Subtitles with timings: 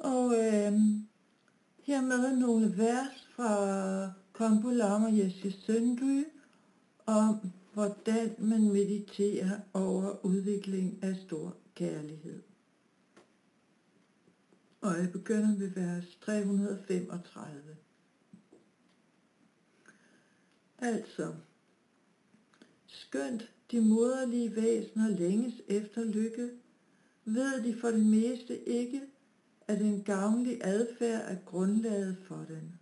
[0.00, 0.72] Og øh,
[1.82, 6.24] hermed nogle vers fra Kombo Lama Jesse Søndry
[7.06, 12.42] om, hvordan man mediterer over udvikling af stor kærlighed.
[14.80, 17.76] Og jeg begynder med vers 335.
[20.78, 21.34] Altså,
[22.86, 26.50] skønt de moderlige væsener længes efter lykke,
[27.24, 29.00] ved de for det meste ikke,
[29.70, 32.78] at en gavnlig adfærd er grundlaget for den.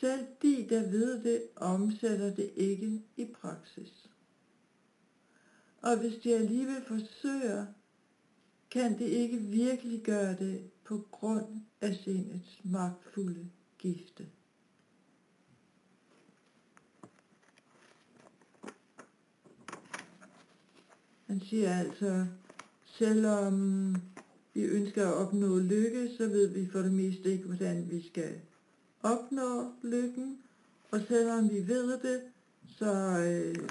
[0.00, 4.10] Selv de, der ved det, omsætter det ikke i praksis.
[5.82, 7.66] Og hvis de alligevel forsøger,
[8.70, 14.26] kan de ikke virkelig gøre det på grund af sindets magtfulde gifte.
[21.26, 22.26] Han siger altså,
[22.84, 23.94] selvom
[24.54, 28.34] vi ønsker at opnå lykke, så ved vi for det meste ikke, hvordan vi skal
[29.02, 30.38] opnå lykken.
[30.90, 32.20] Og selvom vi ved det,
[32.66, 33.68] så øh,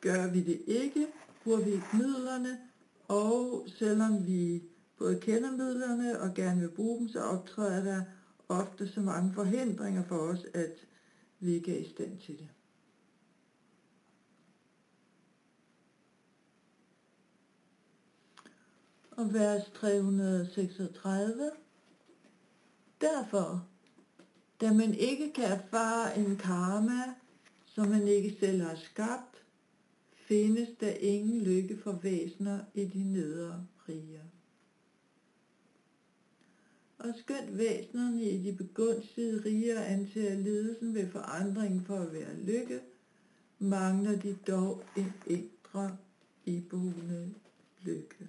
[0.00, 1.06] gør vi det ikke,
[1.44, 2.58] bruger vi ikke midlerne,
[3.08, 4.62] og selvom vi
[4.98, 8.02] både kender midlerne og gerne vil bruge dem, så optræder der
[8.48, 10.74] ofte så mange forhindringer for os, at
[11.40, 12.48] vi ikke er i stand til det.
[19.18, 21.50] Og vers 336.
[23.00, 23.68] Derfor,
[24.60, 27.14] da man ikke kan erfare en karma,
[27.66, 29.42] som man ikke selv har skabt,
[30.12, 34.24] findes der ingen lykke for væsener i de nedre riger.
[36.98, 42.80] Og skønt væsenerne i de begunstigede riger anser lidelsen ved forandring for at være lykke,
[43.58, 45.96] mangler de dog en indre
[46.44, 47.34] iboende
[47.82, 48.28] lykke.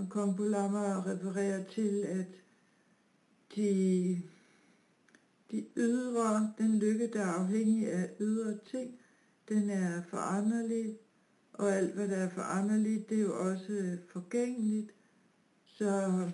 [0.00, 2.26] Og refererer til, at
[3.56, 4.22] de
[5.50, 8.98] de ydre, den lykke, der er afhængig af ydre ting,
[9.48, 10.98] den er foranderlig,
[11.52, 14.90] og alt, hvad der er foranderligt, det er jo også forgængeligt.
[15.64, 16.30] Så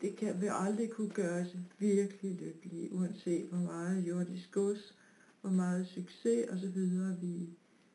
[0.00, 4.96] det kan vi aldrig kunne gøre os virkelig lykkelige, uanset hvor meget jordisk gods,
[5.40, 6.80] hvor meget succes osv.
[7.20, 7.48] vi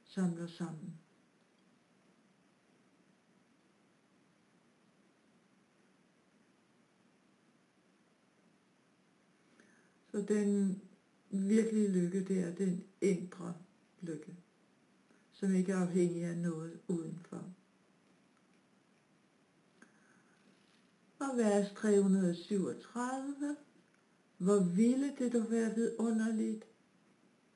[0.05, 0.93] samler sammen.
[10.15, 10.81] Så den
[11.29, 13.53] virkelige lykke, det er den indre
[14.01, 14.35] lykke,
[15.31, 17.43] som ikke er afhængig af noget udenfor.
[21.19, 23.55] Og vers 337.
[24.37, 26.63] Hvor ville det dog være vidunderligt,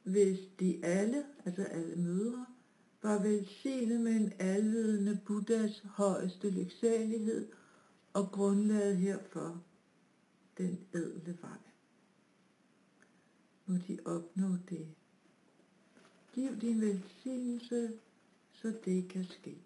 [0.04, 2.46] hvis de alle, altså alle mødre,
[3.02, 7.48] var velsignet med en alvidende Buddhas højeste lyksalighed
[8.14, 9.64] og grundlaget herfor
[10.58, 11.58] den edle vej
[13.70, 14.88] må de opnå det.
[16.34, 17.94] Giv din velsignelse,
[18.54, 19.58] så det kan ske.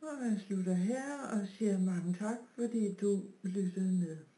[0.00, 4.35] Og man slutter her og siger mange tak, fordi du lyttede med.